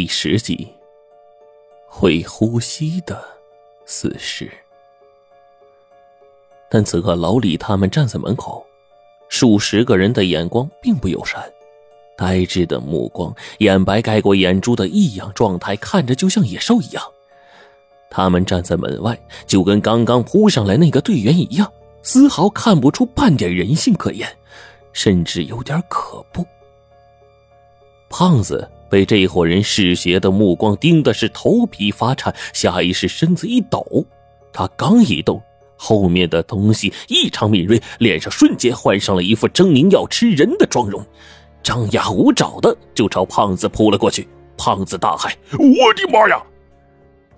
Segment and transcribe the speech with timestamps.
[0.00, 0.66] 第十集，
[1.86, 3.22] 会呼吸的
[3.84, 4.50] 死尸。
[6.70, 8.64] 但此刻老李他们站在门口，
[9.28, 11.44] 数十个人的眼光并不友善，
[12.16, 17.04] 呆滞的目光，眼白盖过眼珠的异样状态，看着就像野兽一样。
[18.08, 21.70] 他们站在门外，就跟刚刚扑上来那个队员一样，
[22.02, 24.26] 丝毫看不出半点人性可言，
[24.94, 26.42] 甚至有点可怖。
[28.08, 28.66] 胖子。
[28.90, 34.04] 被这伙人嗜血的目光盯的是头皮发颤，下意识身子一抖。
[34.52, 35.40] 他刚一动，
[35.76, 41.00] 后面的东西异常敏锐，脸上瞬间换上了一副狰狞要吃人的妆容，
[41.62, 44.28] 张牙舞爪的就朝胖子扑了过去。
[44.56, 46.42] 胖子大喊：“我的妈呀！”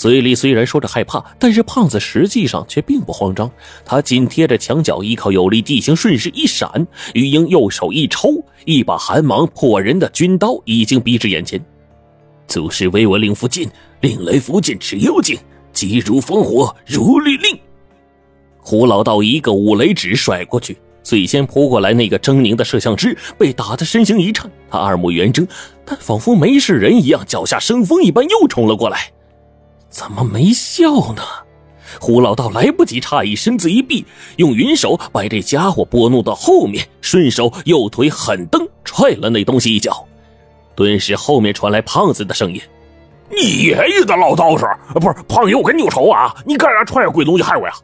[0.00, 3.50] 嘴里虽然说着害怕，但是胖子实际上却并不慌张。
[3.84, 6.86] 他紧贴着墙角，依靠有力地形，顺势一闪。
[7.12, 11.62] 于英右手一抽，一把寒芒破人的军刀已经逼至眼前。
[12.46, 13.68] 祖师为我令福晋，
[14.00, 15.38] 令雷福晋吃妖精，
[15.70, 17.54] 急如烽火，如律令。
[18.58, 25.46] 胡老道一个五雷指甩过去，最先扑过来那个狰狞的摄像师被打得身形一颤，他二目圆睁，
[25.84, 29.12] 但仿佛没事人一样，脚下生风一般又冲了过来。
[29.90, 31.22] 怎么没笑呢？
[32.00, 40.06] 胡老道来不及诧异，身子一避，用云手把这家伙拨弄到后面，顺手右腿狠蹬踹了那东西一脚。
[40.76, 42.62] 顿时，后面传来胖子的声音
[43.28, 46.32] ：“你爷爷的老道士，不是胖爷，我跟你有仇啊！
[46.46, 47.74] 你干啥踹鬼东西害我呀？”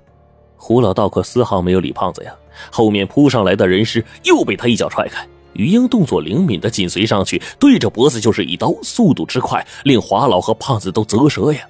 [0.56, 2.32] 胡老道可丝毫没有理胖子呀。
[2.70, 5.26] 后面扑上来的人尸，又被他一脚踹开。
[5.52, 11.60] 于英动作灵敏的紧随上去，对着脖子就是一刀，速度之快，令华老和胖子都啧舌呀。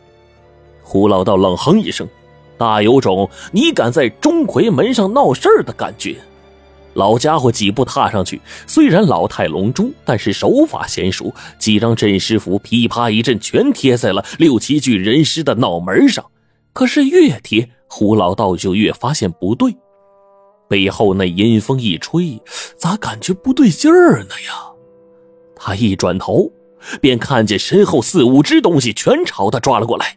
[0.89, 2.09] 胡老道冷哼一声，
[2.57, 6.15] 大有种你敢在钟馗门上闹事儿的感觉。
[6.95, 16.25] 老家伙几步踏上去，虽然老态龙钟，但是手法娴熟，几张镇尸符噼啪一阵，全贴在了六七具人尸的脑门上。
[16.73, 19.77] 可是越贴，胡老道就越发现不对，
[20.69, 22.41] 背后那阴风一吹，
[22.79, 24.71] 咋感觉不对劲儿呢呀？
[25.57, 26.49] 他一转头，
[27.01, 30.17] 便看见身后四五只东西全朝他抓了过来。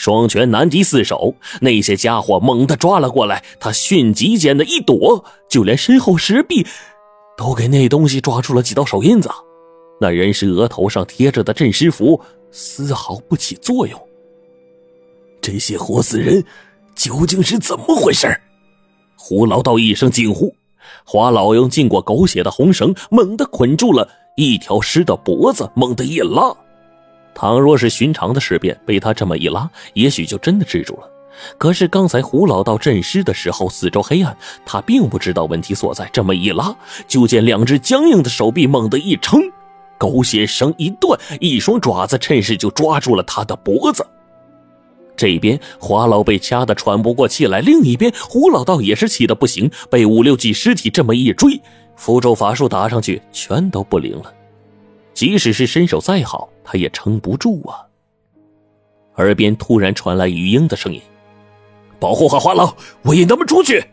[0.00, 6.66] 双拳难敌四手，那些家伙猛地抓了过来，他迅疾间的一躲，就连身后石壁
[7.36, 9.28] 都给那东西抓出了几道手印子。
[10.00, 12.18] 那人是额头上贴着的镇尸符
[12.50, 14.00] 丝毫不起作用。
[15.42, 16.42] 这些活死人
[16.96, 18.26] 究竟是怎么回事？
[19.18, 20.50] 胡老道一声惊呼，
[21.04, 26.56] 华老用浸过狗血的红绳猛地捆住了一条尸的脖子，猛地一拉。
[27.34, 31.10] 倘若是寻常的尸变，被他这么一拉，也许就真的制住了。
[31.56, 34.36] 可是刚才胡老道镇尸的时候，四周黑暗，
[34.66, 36.08] 他并不知道问题所在。
[36.12, 36.74] 这么一拉，
[37.08, 39.40] 就见两只僵硬的手臂猛地一撑，
[39.96, 44.06] 狗血绳一断，一双爪子趁势就抓住了他的脖子。
[45.16, 51.60] 这边华老被掐得喘不过气来，另一边胡老道也是气得不行，被五六具尸体这么一追，
[51.96, 54.32] 符咒法术打上去，全都不灵了。
[55.12, 57.82] 即使是身手再好，他也撑不住啊！
[59.16, 61.02] 耳边突然传来余英的声音
[61.98, 63.84] ：“保护好花老，我引他们出去。”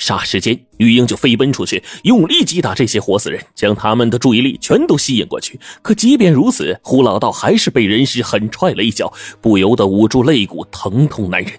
[0.00, 5.60] 霎时间，余英就飞奔出去，用力击打这些活死人，将他们的注意力全都吸引过去。
[5.82, 11.52] 可即便如此，胡老道还是被人尸狠踹了一脚，不由得捂住肋骨，疼痛难忍。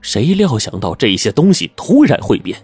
[0.00, 2.56] 谁料想到这些东西突然会变？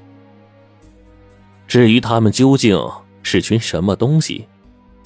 [1.66, 2.80] 至于他们究竟
[3.24, 4.46] 是群什么东西？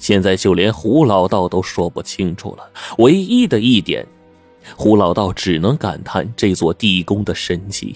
[0.03, 2.69] 现在就连胡老道都说不清楚了。
[2.97, 4.05] 唯一的一点，
[4.75, 7.95] 胡老道只能感叹这座地宫的神奇。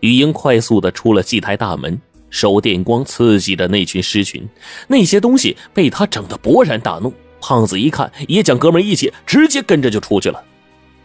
[0.00, 4.46] 余英快速的出了祭台大门，手电光刺激着那群尸群，
[4.88, 7.10] 那些东西被他整得勃然大怒。
[7.40, 10.44] 胖子一看，也讲哥们义气，直接跟着就出去了。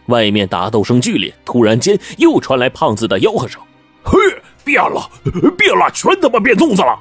[0.08, 3.58] 外面打斗声剧烈，突然间又传来胖子的吆喝声
[4.04, 4.18] ：“嘿，
[4.62, 5.10] 变了，
[5.56, 7.00] 变了，全他妈变粽子了！”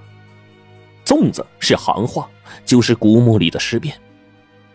[1.04, 2.30] 粽子是行话。
[2.66, 3.96] 就是古墓里的尸变，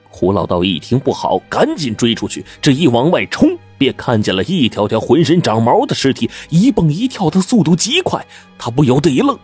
[0.08, 2.44] 胡老道一听不好，赶紧追出去。
[2.60, 8.24] 这一往外冲，便看见了一条条浑身长毛的尸体，一蹦一跳的速度极快。
[8.58, 9.38] 他不由得一愣：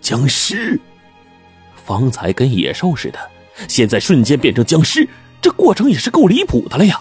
[0.00, 0.80] 僵尸！
[1.84, 3.18] 方才跟野兽似的，
[3.68, 5.08] 现在瞬间变成僵尸，
[5.40, 7.00] 这过程也是够离谱的了呀！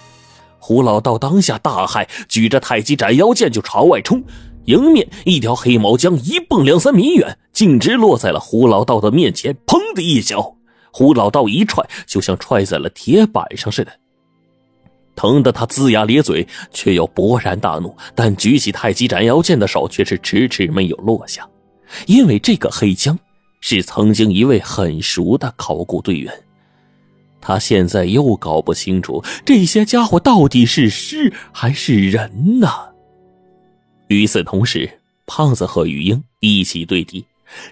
[0.59, 4.23] 胡老道当下大骇，举着太极斩妖剑就朝外冲。
[4.65, 10.55] 迎面一条黑毛将一蹦两三米远，径直落在了胡老道的面前，砰的一脚。
[10.95, 13.92] 胡老道一踹，就像踹在了铁板上似的，
[15.13, 17.94] 疼得他龇牙咧嘴，却又勃然大怒。
[18.15, 21.45] 但举起太极斩妖剑的手却是迟迟没有落下，
[22.07, 23.19] 因为这个黑枪
[23.59, 26.33] 是曾经一位很熟的考古队员，
[27.41, 32.69] 他现在又搞不清楚这些家伙到底是尸还是人呢。
[34.07, 34.89] 与此同时，
[35.25, 37.25] 胖子和玉英一起对敌，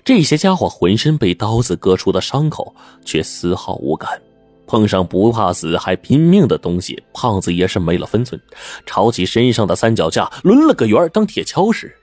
[0.04, 2.74] 这些家伙浑身被刀子割出的伤口，
[3.04, 4.22] 却丝毫无感。
[4.66, 8.40] 碰上不怕死还拼命的东西，胖子也是没了分寸，
[8.86, 11.94] 抄起身上的三脚架抡了个圆当铁锹使。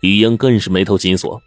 [0.00, 1.40] 玉英更是眉头紧锁，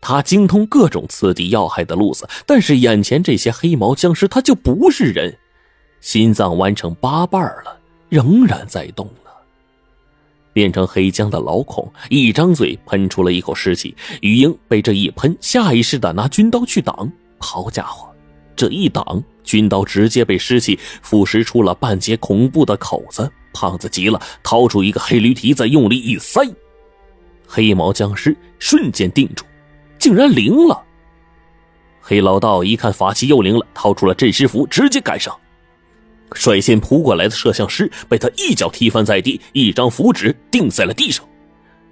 [0.00, 5.36] 他精通各种刺敌要害的路子，但是眼前这些黑毛僵尸，他就不是人，
[6.00, 7.78] 心脏弯成八瓣了，
[8.08, 9.27] 仍然在动呢。
[10.52, 18.08] 变成黑浆的老孔一张嘴喷出了一口尸气，玉英被这一喷，下意识的拿军刀去挡，好家伙，
[18.56, 19.22] 这一挡。
[19.44, 26.46] 军刀直接被尸气腐蚀出了半截恐怖的口子，胖子急了，掏出一个黑驴蹄子，用力一塞，
[27.46, 29.46] 黑毛僵尸瞬间定住，
[29.98, 30.84] 竟然灵了。
[31.98, 35.34] 黑老道一看法器又灵了，掏出了镇尸符，直接赶上，
[36.34, 41.24] 率先扑过来的摄像师被他一脚踢翻在地，一张符纸钉在了地上。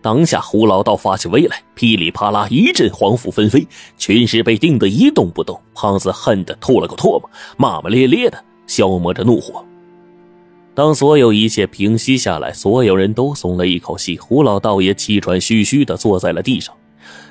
[0.03, 3.67] 当下，胡老道发起威来，噼里啪啦一阵黄符纷飞，
[3.97, 5.61] 群尸被定得一动不动。
[5.75, 9.65] 胖子恨得吐了个唾沫，骂骂咧咧的消磨着怒火。
[10.75, 14.17] 当所有一切平息下来，所有人都松了一口气。
[14.17, 16.73] 胡老道也气喘吁吁的坐在了地上，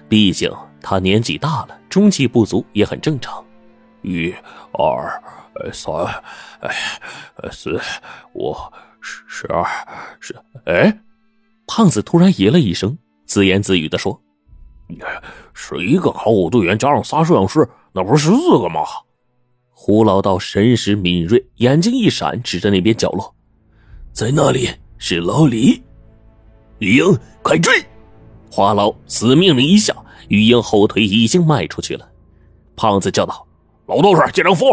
[0.09, 3.41] 毕竟他年纪大了，中气不足也很正常。
[4.01, 4.33] 一、
[4.73, 5.23] 二、
[5.73, 5.93] 三、
[6.61, 6.75] 哎
[7.51, 7.79] 四、
[8.33, 8.55] 五、
[9.01, 9.65] 十、十二、
[10.19, 10.35] 十……
[10.65, 10.99] 哎。
[11.67, 14.21] 胖子突然咦了一声，自言自语的说
[15.51, 18.81] ：“是一个考古队员加上仨摄像师，那不是十四个吗？”
[19.73, 23.33] 胡老道神识敏锐，眼睛一闪，指着那边角落
[24.13, 24.69] ：“在那里
[24.99, 25.81] 是老李，
[26.77, 27.83] 玉英，快追！”
[28.51, 29.91] 花老死命令一下，
[30.27, 32.07] 玉英后腿已经迈出去了。
[32.75, 33.43] 胖子叫道
[33.87, 34.65] ：“老道士，接张符！”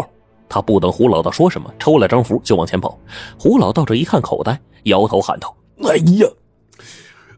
[0.53, 2.95] 他不等胡老道说什么，抽了张符就往前跑。
[3.39, 5.55] 胡老道这一看口袋，摇头喊道
[5.89, 6.27] ：“哎呀！”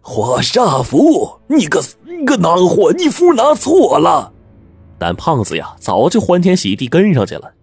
[0.04, 4.34] 画煞符，你个你个囊货，你符拿错了。
[5.00, 7.54] 但胖子呀，早就欢天喜地跟上去了。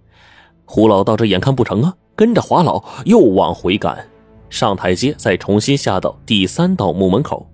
[0.65, 4.09] 胡老道这眼看不成啊，跟着华老又往回赶，
[4.49, 7.47] 上台阶，再重新下到第三道墓门口。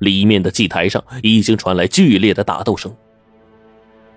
[0.00, 2.92] 里面的祭台上已经传来剧烈的打斗声。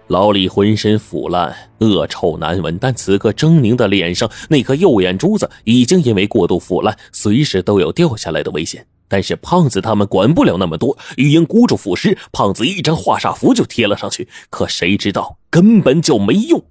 [0.08, 8.86] 老李浑身腐烂，恶臭难闻，但此刻狰狞的脸上那颗右眼珠子已经因为过度腐烂，随时都有掉下来的危险。
[9.08, 14.28] 但是胖子他们管不了那么多，玉英箍住腐尸，胖子一张化煞符就贴了上去。
[14.52, 16.64] 可谁知道根本就没用。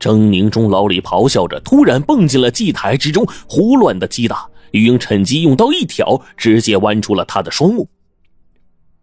[0.00, 4.46] 狰狞中，老李咆哮着，突然蹦进了祭台之中，胡乱的击打。
[4.72, 7.88] 玉英趁机用刀一挑，直接剜出了他的双目。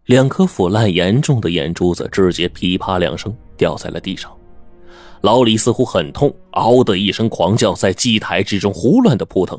[0.06, 4.30] 两颗腐烂严重的眼珠子直接噼啪两声掉在了地上。
[5.22, 9.58] 老李似乎很痛，嗷的一声狂叫，在祭台之中胡乱的扑腾。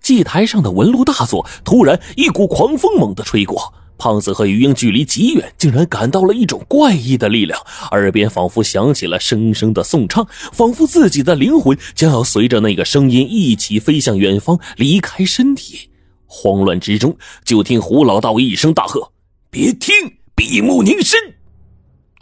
[0.00, 7.60] 祭台上的纹路大作，突然一股狂风猛地吹过，胖子和于英距离极远，竟然感到了一种怪异的力量，
[7.90, 15.90] 耳边仿佛响起了声声的颂唱，仿佛自己的灵魂将要随着那个声音一起飞向远方，离开身体。
[16.26, 19.12] 慌乱之中，就听胡老道一声大喝
[19.50, 19.94] ：“别听，
[20.34, 21.18] 闭目凝神！”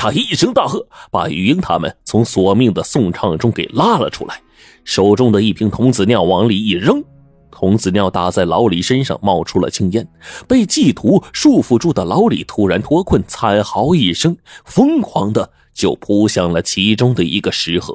[0.00, 4.40] 他一声大喝，把于英他们从索命的颂唱中给拉了出来，
[4.82, 7.04] 手中的一瓶童子尿往里一扔。
[7.50, 10.08] 童子尿打在老李身上，冒出了青烟。
[10.48, 17.94] 被祭图束缚住的老李突然脱困，惨嚎一声，疯狂的就扑向了其中的一个石盒。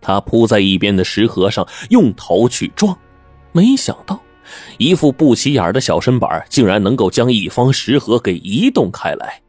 [0.00, 2.96] 他扑在一边的石盒上，用头去撞，
[3.52, 4.18] 没想到，
[4.78, 9.42] 一副不起眼的小身板竟然能够将一方石盒给移动开来，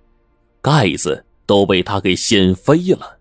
[0.68, 3.18] 盖子都被他给掀飞了。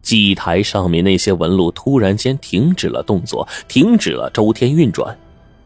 [0.00, 5.14] 祭台上面那些纹路突然间停止了动作，停止了周天运转。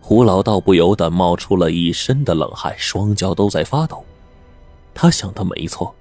[0.01, 4.05] 胡老道不由得冒出了一身的冷汗，双脚都在发抖。
[4.93, 5.95] 他想的没错，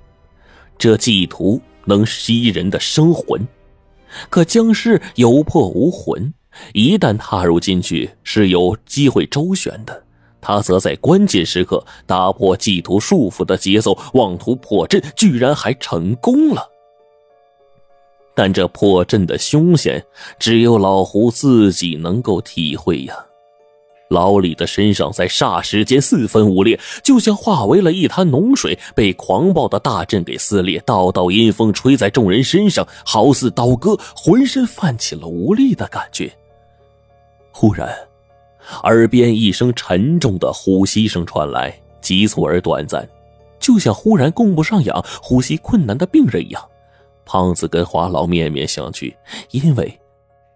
[0.80, 3.40] 这祭图能吸人的生魂，
[4.32, 6.34] 可僵尸有魄无魂，
[6.74, 10.03] 一旦踏入进去是有机会周旋的。
[10.44, 16.70] 他则在关键时刻打破祭图束缚的节奏，妄图破阵，居然还成功了。
[18.36, 20.04] 但这破阵的凶险，
[20.38, 23.16] 只有老胡自己能够体会呀。
[24.10, 30.80] 老李的身上在霎时间四分五裂，就像化为了一滩脓水，被狂暴的大阵给撕裂。
[30.86, 36.32] 道道阴风吹在众人身上，好似刀割，浑身泛起了无力的感觉。
[37.52, 37.92] 忽然，
[38.84, 43.08] 耳边一声沉重的呼吸声传来，急促而短暂，
[43.60, 46.70] 就像忽然供不上氧、呼吸困难的病人一样。
[47.26, 49.14] 胖子跟华老面面相觑，
[49.52, 50.00] 因为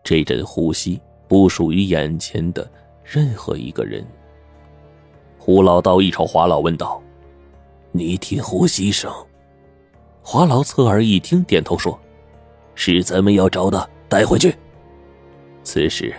[0.04, 2.70] 这阵呼吸不属于眼前的
[3.04, 4.06] 任何一个人。
[5.38, 7.02] 胡老道一瞅华老，问道
[7.94, 9.10] ：“你听呼吸声？”
[10.22, 11.98] 华老侧耳一听，点头说
[12.76, 14.54] ：“是咱们要找的，带回去。”
[15.64, 16.14] 此时。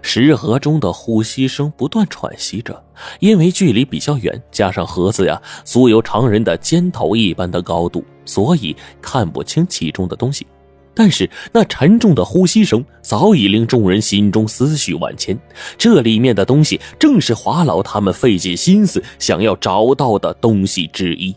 [0.00, 2.82] 石盒中的呼吸声不断喘息着，
[3.20, 10.46] 因为距离比较远，加上盒子呀足有常人的肩头一般的高度，所以看不清其中的东西。
[10.94, 15.38] 但是那沉重的呼吸声早已令众人心中思绪万千，
[15.78, 21.34] 这里面的东西正是华老他们费尽心思想要找到的东西之一。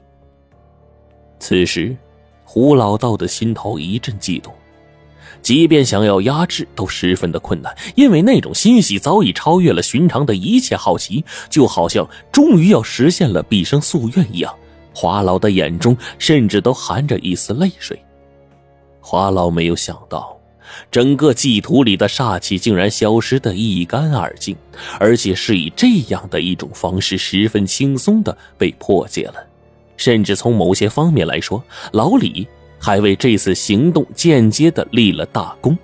[1.39, 1.95] 此时，
[2.43, 4.53] 胡老道的心头一阵悸动。
[5.45, 14.51] 即便想要压制，都十分的困难，因为那种欣喜早已超越了寻常的一切好奇，就好像终于要实现了毕生夙愿一样。
[14.91, 18.01] 华老的眼中甚至都含着一丝泪水。
[18.99, 20.35] 华老没有想到，
[20.89, 24.57] 整个祭图里的煞气竟然消失得一干二净，
[24.99, 29.35] 而且是以这样的一种方式，十分轻松的被破解了。
[29.95, 32.47] 甚至从某些方面来说，老李。
[32.85, 35.75] 还为这次行动间接的立了大功。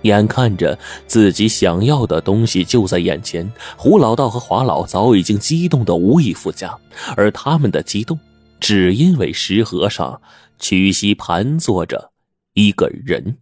[0.00, 6.74] 眼看着自己想要的东西就在眼前，胡老道和华老早已经激动的无以复加，
[7.14, 8.18] 而他们的激动，
[8.58, 10.18] 只因为石盒上
[10.58, 12.10] 屈膝盘坐着
[12.54, 13.36] 一个人，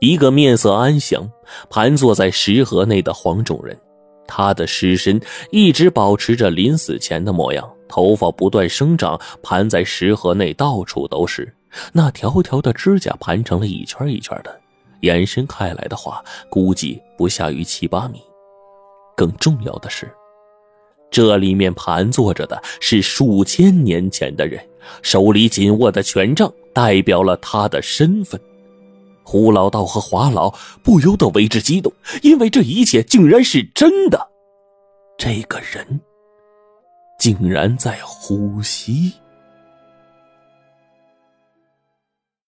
[0.00, 1.30] 一个面色安详、
[1.68, 3.78] 盘坐在石盒内的黄种人，
[4.26, 5.20] 他的尸身
[5.50, 7.75] 一直保持着临死前的模样。
[7.88, 11.52] 头发不断生长，盘在石盒内，到处都是。
[11.92, 14.60] 那条条的指甲盘成了一圈一圈的，
[15.02, 18.20] 延伸开来的话，估计不下于七八米。
[19.16, 20.10] 更重要的是，
[21.10, 24.62] 这里面盘坐着的是数千年前的人，
[25.02, 28.40] 手里紧握的权杖代表了他的身份。
[29.22, 34.28] 胡老道和华老不由得为之激动，因为这一切竟然是真的。
[35.18, 36.00] 这个人。
[37.18, 39.14] 竟然在呼吸。